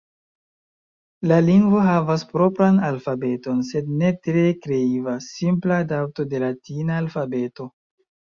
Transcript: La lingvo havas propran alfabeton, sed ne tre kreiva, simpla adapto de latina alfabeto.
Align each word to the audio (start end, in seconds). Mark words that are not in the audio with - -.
La 1.31 1.35
lingvo 1.49 1.83
havas 1.87 2.23
propran 2.31 2.79
alfabeton, 2.87 3.59
sed 3.67 3.91
ne 4.01 4.09
tre 4.29 4.47
kreiva, 4.65 5.15
simpla 5.27 5.79
adapto 5.87 6.27
de 6.33 6.43
latina 6.47 6.99
alfabeto. 7.05 7.71